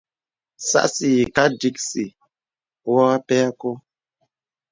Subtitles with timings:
[0.67, 2.03] Sās yìkā dìksì
[2.89, 3.73] wɔ̄ a pɛ kɔ̄.